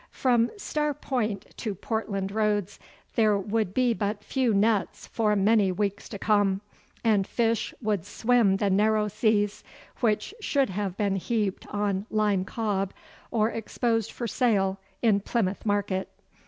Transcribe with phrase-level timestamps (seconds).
[0.09, 2.79] From Star Point to Portland Roads
[3.13, 6.61] there would be few nets for many weeks to come,
[7.03, 9.63] and fish would swim the narrow seas
[9.99, 12.95] which should have been heaped on Lyme Cobb
[13.29, 16.09] or exposed for sale in Plymouth market.